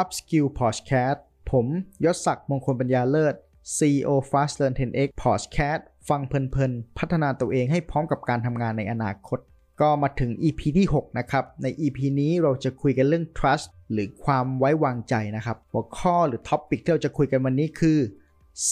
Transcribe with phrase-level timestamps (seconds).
[0.00, 1.18] Upskill Podcast
[1.50, 1.66] ผม
[2.04, 3.34] ยศศักดิ์มงคลปัญญาเลิศ
[3.76, 9.38] CEO Fast Learn 10x Podcast ฟังเพลินๆ พัฒนาตัวเองให้พร้อมกับการทำงานในอนาคต
[9.80, 17.98] ก็มาถึง EP ที่ 6 นะครับ ใน EP นี้เราจะคุยกันเรื่อง trust หรือความไว้วางใจนะครับ หัวข้อหรือ topic ที่เราจะคุยกันวันนี้คือ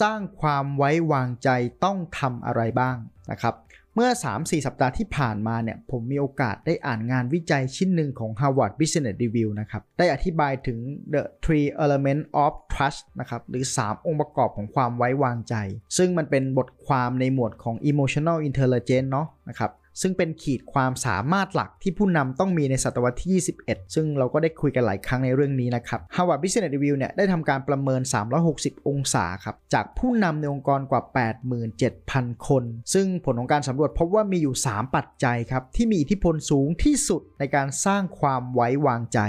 [0.00, 1.48] สร้างความไว้วางใจ
[1.84, 2.96] ต้องทำอะไรบ้าง
[3.30, 3.54] นะครับ
[3.94, 10.78] เมื่อ 3-4 สัปดาห์ที่ผ่านมาเนี่ยผมมีโอกาสได้อ่านงานวิจัยชิ้นหนึ่งของ Harvard Business Review นะครับ ได้อธิบายถึง
[11.12, 15.54] the three element of trust นะครับ หรือ 3 องค์ประกอบของความไว้วางใจ
[15.96, 28.00] ซึ่งมันเป็นบทความในหมวดของ emotional intelligence เนาะนะครับ ซึ่งเป็นขีดความสามารถหลักที่ผู้นำต้องมีในศตวรรษที่ 21 ซึ่งเราก็ได้คุยกันหลายครั้งในเรื่องนี้นะครับ Harvard Business Review เนี่ยได้ทำการประเมิน
[28.44, 31.02] 360 องศาครับ จากผู้นำในองค์กรกว่า
[31.74, 39.20] 87,000 คน ซึ่งผลของการสำรวจพบว่ามีอยู่ 3 ปัจจัยครับ ที่มีอิทธิพลสูงที่สุดในการสร้างความไว้วางใจ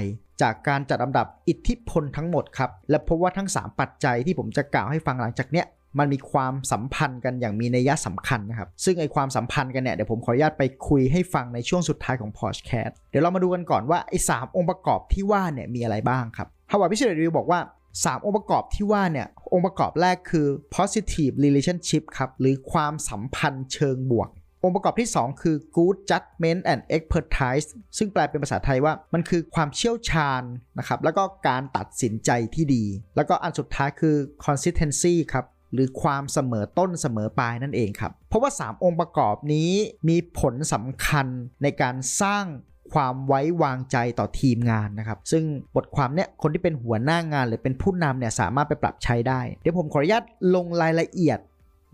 [0.41, 5.65] จากการจัดอันดับอิทธิพลทั้งหมดครับ และพบว่าทั้ง 3 ปัจจัยที่ผมจะกล่าวให้ฟังหลังจากเนี้ย
[5.99, 17.59] มันมีความสัมพันธ์กันอย่างมีนัยสำคัญนะครับ ซึ่งไอความสัมพันธ์กันเนี่ยเดี๋ยวผมขออนุญาตไปคุยให้ฟังในช่วงสุดท้ายของพอ d แคสเดี๋ยวเรามาดูกันก่อนว่าไอสามองค์ประกอบที่ว่าเนี่ยมีอะไรบ้างครับ Harvard Business Review บอกว่า
[17.93, 24.29] 3 องค์ประกอบที่ว่าเนี่ยองค์ประกอบแรกคือ positive relationship ครับหรือความสัมพันธ์เชิงบวก
[24.65, 30.43] องค์ประกอบที่ 2 คือ good judgment and expertise ซึ่งแปลเป็นภาษาไทยว่ามันคือความเชี่ยวชาญ
[30.79, 39.71] นะครับ แล้วก็การตัดสินใจที่ดี แล้วก็อันสุดท้ายคือ consistency ครับ หรือความเสมอต้นเสมอปลายนั่นเองครับ เพราะว่า 3 องค์ประกอบนี้
[40.09, 41.27] มีผลสำคัญ
[41.63, 42.45] ในการสร้าง
[42.93, 45.43] ความไว้วางใจต่อทีมงานนะครับ ซึ่ง
[45.75, 50.23] บทความเนี้ยคนที่เป็นหัวหน้างานหรือเป็นผู้นำเนี่ยสามารถไปปรับใช้ได้ เดี๋ยวผมขออนุญาต
[50.55, 51.39] ลงรายละเอียด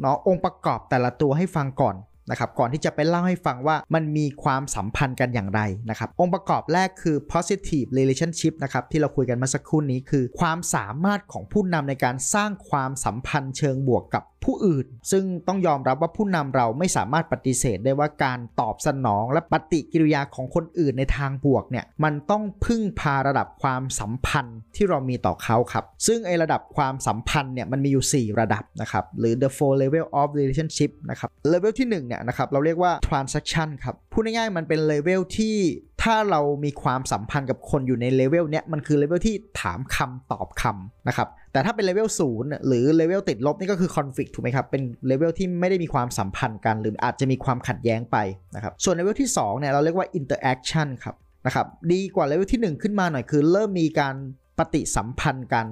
[0.02, 1.96] เนาะองค์ประกอบแต่ละตัวให้ฟังก่อน
[2.32, 30.92] นะครับก่อนที่จะไปเล่าให้ฟังว่ามันมีความสัมพันธ์กันอย่างไรนะครับองค์ประกอบแรกคือ positive relationship นะครับที่เราคุยกันเมื่อสักครู่นี้คือ ความสามารถของผู้นำในการสร้างความสัมพันธ์เชิงบวกกับ ผู้อื่น ซึ่งต้องยอมรับว่าผู้นำเราไม่สามารถปฏิเสธได้ว่าการตอบสนองและปฏิกิริยาของคนอื่นในทางบวกเนี่ยมันต้องพึ่งพาระดับความสัมพันธ์ที่เรามีต่อเขาครับ ซึ่งไอ้ระดับความสัมพันธ์เนี่ยมันมีอยู่ 4 ระดับนะครับหรือ the four level of relationship
[31.10, 35.56] นะครับเลเวลที่1เนี่ยนะครับเราเรียกว่า transaction ครับพูดง่ายๆมันเป็นเลเวลที่
[36.04, 48.18] ถ้าเรามีความสัมพันธ์กับคนอยู่ในเลเวลเนี้ยมันคือเลเวลที่ถามคำตอบคำนะครับแต่ถ้าเป็นเลเวลศูนย์หรือเลเวลติดลบนี่ก็คือคอนฟ lict ถูกไหมครับ เป็นเลเวลที่ไม่ได้มีความสัมพันธ์กัน หรืออาจจะมีความขัดแย้งไป
[48.56, 51.16] นะครับส่วนเลเวลที่2เนี่ยเราเรียกว่า interaction ครับ
[51.46, 54.16] นะครับดีกว่าเลเวลที่ 1 ขึ้นมาหน่อยคือ เริ่มมีการ
[54.58, 55.66] ปฏิสัมพันธ์กัน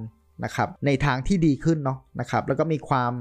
[0.43, 3.13] นะครับในทางที่ดีขึ้นเนาะนะครับแล้วก็มีความ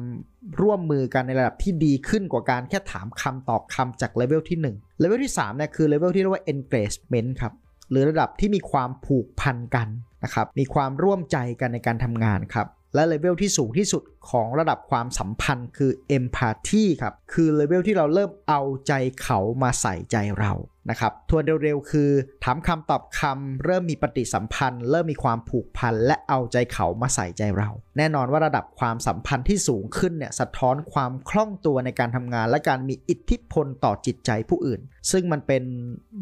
[0.60, 7.53] ร่วมมือกันในระดับที่ดีขึ้นกว่าการแค่ถามคำตอบคำจากเลเวลที่1เลเวลที่3เนี่ยคือเลเวลที่เรียกว่า engagement ครับ
[7.91, 9.88] หรือระดับที่มีความผูกพันกัน
[10.25, 20.53] นะครับมีความร่วมใจกันในการทำงานครับและเลเวลที่สูงที่สุดของระดับความสัมพันธ์คือ empathy ครับคือเลเวลที่เราเริ่มเอาใจเขามาใส่ใจเรา
[20.91, 22.11] นะครับทวนเร็วๆ คือ
[22.45, 34.81] ถามคำตอบคำเริ่มมีปฏิสัมพันธ์ เริ่มมีความผูกพัน และเอาใจเขามาใส่ใจเรา แน่นอนว่าระดับความสัมพันธ์ที่สูงขึ้นเนี่ยสะท้อนความคล่องตัวในการทำงาน และการมีอิทธิพลต่อจิตใจผู้อื่น
[35.11, 35.63] ซึ่งมันเป็น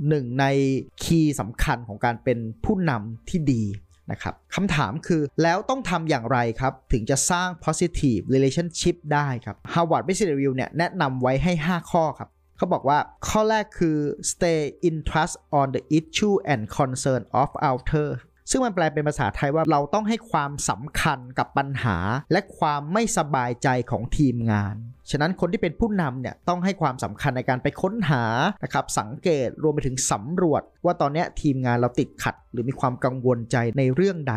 [0.08, 0.44] หนึ่งใน
[1.02, 3.64] คีย์สำคัญของการเป็นผู้นำที่ดี
[4.10, 12.28] นะครับคำถามคือแล้วต้องทำอย่างไรครับ ถึงจะสร้าง positive relationship ได้ครับ Harvard Business Review เนี่ยแนะนำไว้ให้ 5 ข้อครับ
[12.64, 13.98] เขาบอกว่าข้อแรกคือ
[14.32, 18.08] stay in trust on the issue and concern of outer
[18.50, 21.96] ซึ่งมันแปลเป็นภาษาไทยว่าเราต้องให้ความสำคัญกับปัญหา
[22.32, 24.76] และความไม่สบายใจของทีมงาน
[25.10, 28.24] ฉะนั้นคนที่เป็นผู้นำเนี่ยต้องให้ความสำคัญในการไปค้นหา
[28.64, 34.34] นะครับสังเกตรวมไปถึงสำรวจ ว่าตอนนี้ทีมงานเราติดขัด หรือมีความกังวลใจในเรื่องใด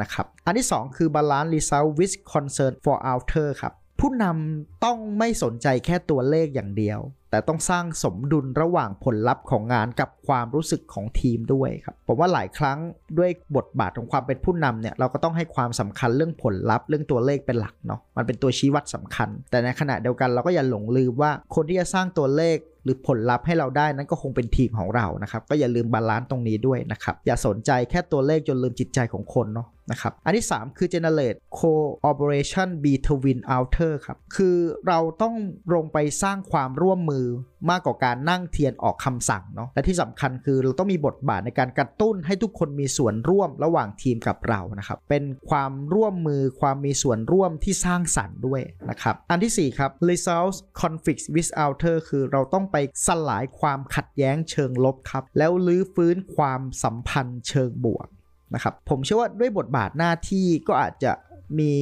[0.00, 7.00] นะครับอันที่ 2 คือ balance result with concern for outer ครับผู้นำต้องไม่สนใจแค่ตัวเลขอย่างเดียว
[7.30, 12.78] แต่ต้องสร้างสมดุลระหว่างผลลัพธ์ของงานกับความรู้สึกของทีมด้วยครับผมว่าหลายครั้ง
[13.18, 34.56] ด้วยบทบาทของความเป็นผู้นำเนี่ยเราก็ต้องให้ความสำคัญเรื่องผลลัพธ์เรื่องตัวเลขเป็นหลักเนาะมันเป็นตัวชี้วัดสำคัญ แต่ในขณะเดียวกันเราก็อย่าหลงลืมว่าคนที่จะสร้างตัวเลขหรือผลลัพธ์ให้เราได้นั้นก็คงเป็นทีมของเรานะครับก็อย่าลืม balance ตรงนี้ด้วยนะครับอย่าสนใจแค่ตัวเลขจนลืมจิตใจของคนเนาะนะครับอันที่ 3 คือ generate cooperation between others ครับคือ
[34.88, 35.34] เราต้อง
[35.74, 37.26] ลงไปสร้างความร่วมมือ
[37.70, 48.60] มากกว่าการนั่งเทียนออกคำสั่งเนาะและที่สำคัญคือเราต้องมีบทบาทในการกระตุ้นให้ทุกคนมีส่วนร่วมระหว่างทีมกับเรานะครับเป็นความร่วมมือความมีส่วนร่วมที่สร้างสรรค์ด้วย
[48.90, 52.76] นะครับอันที่ 4 ครับ resolve conflict with outer คือเราต้องไป
[53.06, 58.06] สลายความขัดแย้งเชิงลบครับ แล้วลื้อฟื้นความสัมพันธ์เชิงบวก
[58.54, 61.12] นะครับผมเชื่อว่าด้วยบทบาทหน้าที่ก็อาจจะ
[61.60, 61.72] มี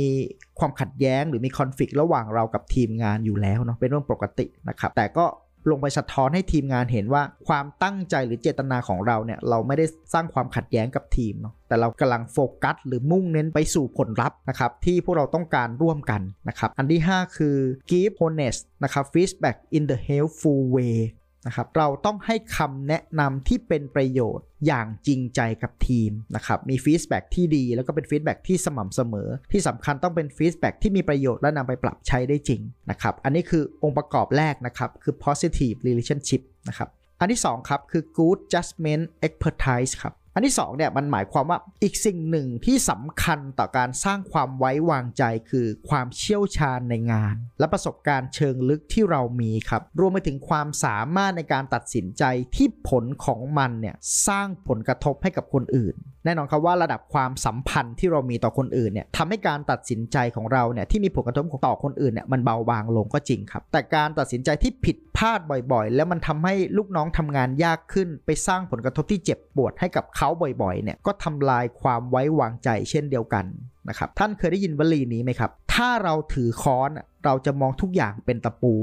[0.58, 5.26] ความขัดแย้งหรือมีคอนฟ lict ระหว่างเรากับทีมงานอยู่แล้วเนาะเป็นเรื่องปกตินะครับแต่ก็
[5.70, 17.56] ลงไปสะท้อนให้ทีมงานเห็นว่าความตั้งใจหรือเจตนาของเราเนี่ยเราไม่ได้สร้างความขัดแย้งกับทีมเนาะแต่เรากำลังโฟกัสหรือมุ่งเน้นไปสู่ผลลัพธ์นะครับที่พวกเราต้องการร่วมกันนะครับอันที่ 5 คือ
[17.90, 20.96] give honest นะครับ feedback in the helpful way
[21.46, 32.60] นะครับเราต้องให้คำแนะนำที่เป็นประโยชน์อย่างจริงใจกับทีมนะครับมี feedback ที่ดี แล้วก็เป็น feedback ที่สม่ำเสมอ ที่สำคัญต้องเป็น feedback ที่มีประโยชน์และนำไปปรับใช้ได้จริง
[32.90, 36.88] นะครับอันนี้คือองค์ประกอบแรกนะครับคือ positive relationship นะครับ
[37.20, 52.24] อันที่2ครับคือ good judgment expertise ครับ อันที่2เนี่ยมันหมายความว่าอีกสิ่งหนึ่งที่สำคัญต่อการสร้างความไว้วางใจคือความเชี่ยวชาญในงาน และประสบการณ์เชิงลึกที่เรามีครับ รวมไปถึงความสามารถในการตัดสินใจ
[52.56, 53.96] ที่ผลของมันเนี่ย
[54.28, 55.94] สร้างผลกระทบให้กับคนอื่น
[56.24, 65.40] แน่นอนครับว่าระดับความสัมพันธ์ที่เรามีต่อคนอื่นเนี่ยทำให้การตัดสินใจของเราเนี่ยที่มีผลกระทบต่อคนอื่นเนี่ยมันเบาบางลงก็จริงครับ แต่การตัดสินใจที่ผิดพลาด
[65.72, 70.30] บ่อยๆ แล้วมันทำให้ลูกน้องทำงานยากขึ้น ไปสร้างผลกระทบที่เจ็บปวดให้กับเขาา
[70.62, 73.44] บ่อยๆ เนี่ยก็ทำลายความไว้วางใจเช่นเดียวกัน
[73.88, 76.90] นะครับ ท่านเคยได้ยินวลีนี้ไหมครับ ถ้าเราถือค้อน
[77.24, 78.74] เราจะมองทุกอย่างเป็นตะปู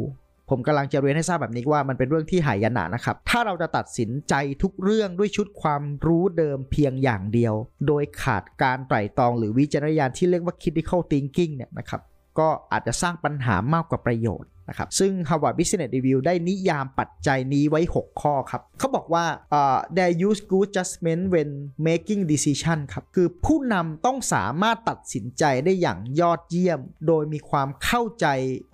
[0.50, 7.54] ผมกำลังจะเรียนให้ทราบแบบนี้ว่ามันเป็นเรื่องที่หายนะนะครับ ถ้าเราจะตัดสินใจทุกเรื่องด้วยชุดความรู้เดิมเพียงอย่างเดียว
[7.88, 12.02] โดยขาดการไตร่ตรองหรือวิจารณญาณที่เรียกว่า critical thinking เนี่ยนะครับ
[12.40, 19.26] ก็อาจจะสร้างปัญหามากกว่าประโยชน์นะครับซึ่ง Harvard Business Review ได้นิยามปัจจัยนี้ไว้ 6 ข้อครับ เขาบอกว่า
[19.58, 21.50] uh, they use good judgment when
[21.88, 28.26] making decision ครับ คือผู้นำต้องสามารถตัดสินใจได้อย่างยอดเยี่ยม โดยมีความเข้าใจ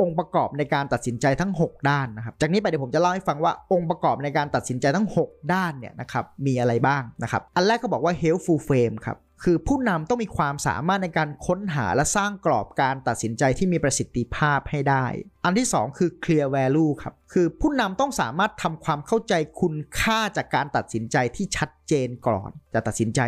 [0.02, 15.06] องค์ประกอบในการตัดสินใจทั้ง 6 ด้านนะครับ จากนี้ไปเดี๋ยวผมจะเล่าให้ฟังว่าองค์ประกอบในการตัดสินใจทั้ง 6 ด้านเนี่ยนะครับมีอะไรบ้างนะครับ อันแรกก็บอกว่า helpful frame ครับ คือผู้นำต้องมีความสามารถในการค้นหาและสร้างกรอบการตัดสินใจที่มีประสิทธิภาพให้ได้
[15.46, 23.22] อันที่ 2 คือ clear value ครับ คือผู้นำต้องสามารถทำความเข้าใจคุณค่าจากการตัดสินใจที่ชัดเจนก่อนจะตัดสินใจ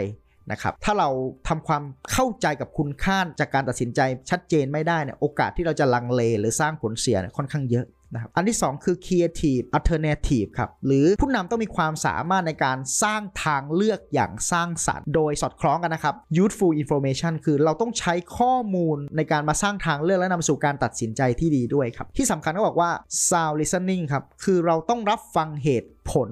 [0.51, 1.09] นะครับถ้าเรา
[1.47, 22.91] ทำความเข้าใจกับคุณค่าจากการตัดสินใจชัดเจนไม่ได้เนี่ยโอกาสที่เราจะลังเลหรือสร้างผลเสียค่อนข้างเยอะ นะครับอันที่ 2 คือ creative alternative ครับหรือผู้นำต้องมีความสามารถในการสร้างทางเลือกอย่างสร้างสรรค์ โดยสอดคล้องกันนะครับ useful information คือเราต้องใช้ข้อมูลในการมาสร้างทางเลือกและนำสู่การตัดสินใจที่ดีด้วยครับ ที่สำคัญก็บอกว่า
[23.29, 26.31] sound listening ครับคือเราต้องรับฟังเหตุผล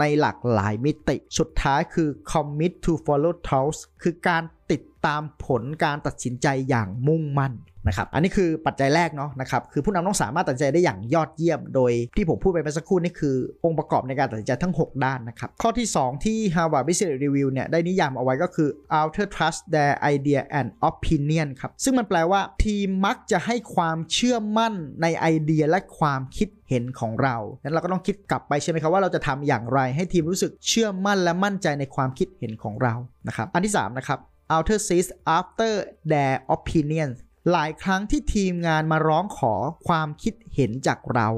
[0.00, 4.42] ในหลากหลายมิติ สุดท้ายคือ commit to follow through คือการ
[4.72, 7.54] ติดตามผลการตัดสินใจอย่างมุ่งมั่น
[7.88, 18.68] นะครับ อันนี้คือปัจจัยแรกเนาะนะครับ คือผู้นำต้องสามารถตัดสินใจได้อย่างยอดเยี่ยม โดยที่ผมพูดไปเมื่อสักครู่นี่คือองค์ประกอบในการตัดสินใจทั้ง 6 ด้านนะครับ ข้อที่ 2 ที่ Harvard Business Review เนี่ยได้นิยามเอาไว้ก็คือ
[18.98, 32.94] outer trust their idea and opinion ครับ ซึ่งมันแปลว่าทีมมักจะให้ความเชื่อมั่นในไอเดียและความคิดเห็นของเรางนั้นเราก็ต้องคิดกลับไปใช่ไหมครับว่าเราจะทำอย่างไรให้ทีมรู้สึกเชื่อมั่นและมั่นใจในความคิดเห็นของเรา
[33.28, 34.20] นะครับ อันที่3นะครับ
[34.52, 35.08] outer sees
[35.38, 35.72] after
[36.12, 37.10] their opinion
[37.50, 39.54] หลายครั้งที่ทีมงานมาร้องขอ
[39.88, 41.28] ความคิดเห็นจากเรา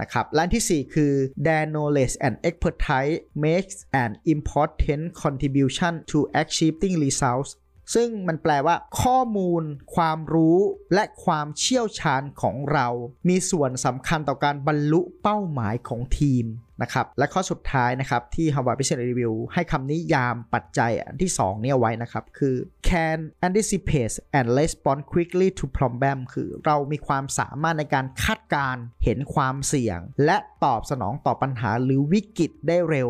[0.00, 1.12] นะครับและที่ 4 คือ
[1.44, 7.50] their knowledge and expertise makes an important contribution to achieving results
[7.94, 9.62] ซึ่งมันแปลว่า ข้อมูล
[9.94, 10.58] ความรู้
[10.94, 12.88] และความเชี่ยวชาญของเรา
[13.28, 16.44] มีส่วนสำคัญต่อการบรรลุเป้าหมายของทีม
[16.82, 22.54] นะครับและข้อสุดท้ายนะครับที่ Harvard Business Review ให้คำนิยามปัจจัยอันที่ 2 เนี่ยไว้นะครับ คือ
[22.88, 33.08] can anticipate and respond quickly to problem คือเรามีความสามารถในการคาดการเห็นความเสี่ยง และตอบสนองต่อปัญหาหรือวิกฤตได้เร็ว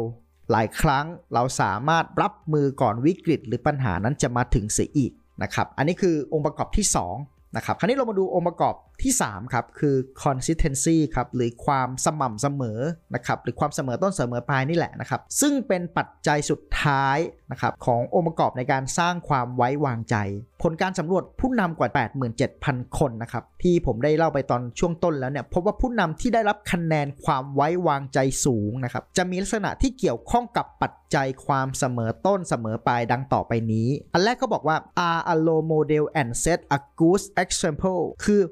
[0.51, 12.81] หลายครั้งเราสามารถรับมือก่อนวิกฤต หรือปัญหานั้นจะมาถึงเสียอีกนะครับอันนี้คือองค์ประกอบที่2นะครับคราวนี้เรามาดูองค์ประกอบที่ 3 ครับ คือ consistency ครับ หรือความสม่ำเสมอ
[13.15, 17.19] นะครับ หรือความเสมอต้นเสมอปลายนี่แหละนะครับ ซึ่งเป็นปัจจัยสุดท้าย
[17.51, 20.17] นะครับขององค์ประกอบในการสร้างความไว้วางใจ
[20.63, 21.89] ผลการสำรวจผู้นำกว่า
[22.45, 34.77] 87,000 คนนะครับที่ผมได้เล่าไปตอนช่วงต้นแล้วเนี่ยพบว่าผู้นำที่ได้รับคะแนนความไว้วางใจสูงนะครับจะมีลักษณะที่เกี่ยวข้องกับปัจจัยความเสมอต้นเสมอปลายดังต่อไปนี้ อันแรกก็บอกว่า
[35.09, 38.43] are a low model and set a good example คือ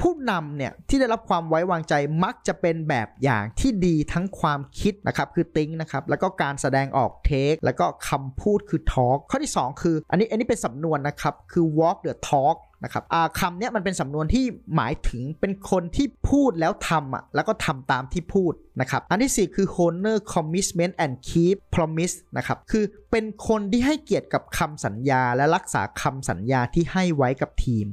[0.00, 1.94] ผู้นำเนี่ยที่ได้รับความไว้วางใจ
[2.24, 13.04] มักจะเป็นแบบอย่างที่ดีทั้งความคิดนะครับคือติ้งนะครับแล้วก็การแสดงออกเทคแล้วก็คำพูดคือ talk ข้อที่ 2 คือ อันนี้อันนี้เป็นสำนวนนะครับคือ walk the talk นะครับ
[13.40, 14.44] คำนี้มันเป็นสำนวนที่
[14.76, 27.86] หมายถึงเป็นคนที่พูดแล้วทำอะแล้วก็ทำตามที่พูดนะครับ อันที่ 4 คือ honor commitment and keep promise นะครับ คือเป็นคนที่ให้เกียรติกับคำสัญญาและรักษาคำสัญญาที่ให้ไว้กับทีม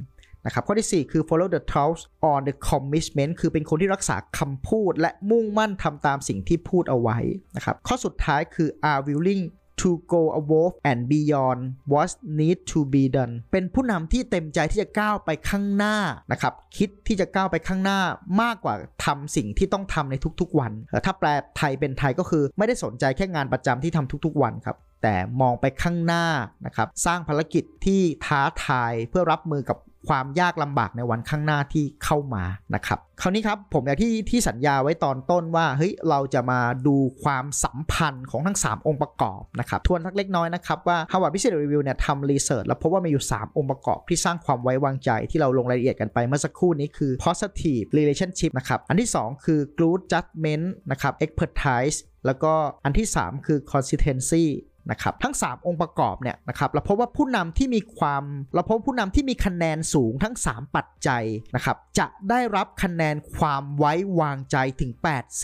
[0.46, 7.18] นะครับข้อที่ 4 คือ follow the thoughts on the commitment คือเป็นคนที่รักษาคำพูด และมุ่งมั่นทำตามสิ่งที่พูดเอาไว้
[7.56, 9.44] นะครับข้อสุดท้ายคือ are willing
[9.86, 11.60] to go above and beyond
[11.92, 15.96] what need to be done เป็นผู้นำที่เต็มใจที่จะก้าวไปข้างหน้า
[16.32, 18.00] นะครับ คิดที่จะก้าวไปข้างหน้า
[18.42, 20.72] มากกว่าทำสิ่งที่ต้องทำในทุกๆวัน
[21.06, 26.26] ถ้าแปลไทยเป็นไทยก็คือไม่ได้สนใจแค่งานประจำที่ทำทุกๆวันครับแต่มองไปข้างหน้า
[26.66, 29.78] นะครับ สร้างภารกิจที่ท้าทายเพื่อรับมือกับ
[30.08, 50.00] ความยากลำบากในวันข้างหน้าที่เข้ามานะครับคราวนี้ครับผมอยากที่ที่สัญญาไว้ตอนต้นว่าเฮ้ยเราจะมาดูความสัมพันธ์ของทั้ง 3 องค์ประกอบนะครับทวนทักเล็กน้อยนะครับว่า Harvard Business Review เนี่ยทำรีเสิร์ชแล้วพบว่ามีอยู่ 3 องค์ประกอบที่สร้างความไว้วางใจที่เราลงรายละเอียดกันไปเมื่อสักครู่นี้คือ positive relationship นะครับอันที่ 2 คือ good
[50.12, 52.52] judgment นะครับ expertise แล้วก็
[52.84, 54.44] อันที่ 3 คือ consistency
[54.90, 58.22] นะครับทั้ง 3 องค์ประกอบเนี่ยนะครับเราพบว่าผู้นำที่มีความ
[58.54, 64.90] เราพบผู้นำที่มีคะแนนสูงทั้ง 3 ปัจจัยนะครับจะได้รับคะแนนความไว้วางใจถึง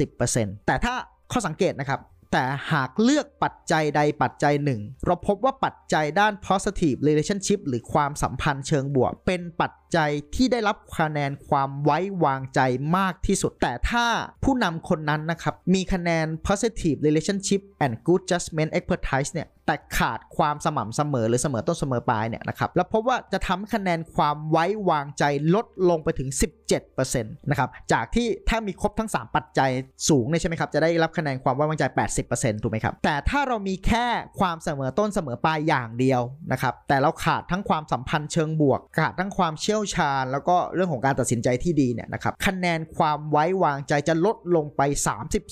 [0.08, 0.94] 80%แต่ถ้า
[1.32, 2.00] ข้อสังเกตนะครับ
[2.32, 12.60] แต่หากเลือกปัจจัยใดปัจจัยหนึ่ง เราพบว่าปัจจัยด้าน positive relationship หรือความสัมพันธ์เชิงบวก เป็นปัจจัยที่ได้รับคะแนนความไว้วางใจ
[12.96, 14.06] มากที่สุด แต่ถ้า
[14.44, 25.24] ผู้นำคนนั้นนะครับ มีคะแนน positive relationship and good judgment expertise เนี่ยแต่ขาดความสม่ำเสมอหรือเสมอต้นเสมอปลายเนี่ยนะครับแล้วพบว่าจะทำคะแนนความไว้วางใจ
[25.54, 26.28] ลดลงไปถึง
[26.74, 29.70] 17%นะครับจากที่ถ้ามีครบทั้ง 3 ปัจจัย
[30.08, 31.84] สูงเนี่ยใช่ไหมครับจะได้รับคะแนนความไว้วางใจ
[32.24, 34.06] 80%ถูกไหมครับแต่ถ้าเรามีแค่
[34.40, 36.20] ความเสมอต้นเสมอปลายอย่างเดียว
[36.52, 44.82] นะครับแต่เราขาดทั้งความสัมพันธ์เชิงบวก ขาดทั้งความเชี่อยวชาญ แล้วก็เรื่องของการตัดสินใจที่ดีเนี่ยนะครับคะแนนความไว้วางใจจะลดลงไป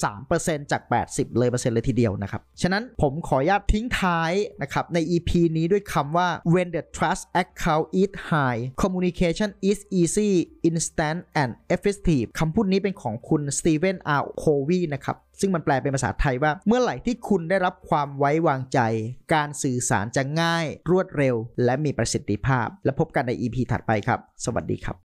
[0.01, 10.31] 33%จาก 80 เลยเปอร์เซ็นต์เลยทีเดียวนะครับ ฉะนั้นผมขออนุญาตทิ้งท้ายนะครับใน EP นี้ด้วยคำว่า when the trust account is high communication is easy
[10.69, 14.25] instant and effective คำพูดนี้เป็นของคุณ Stephen R.
[14.43, 18.81] Covey นะครับ ซึ่งมันแปลเป็นภาษาไทยว่า เมื่อไหร่ที่คุณได้รับความไว้วางใจ
[19.35, 25.04] การสื่อสารจะง่าย รวดเร็ว และมีประสิทธิภาพ และพบกันใน EP ถัดไปครับ สวัสดีครับ